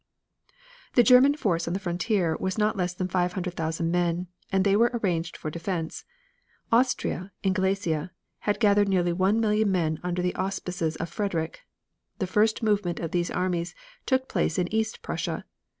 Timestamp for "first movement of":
12.25-13.11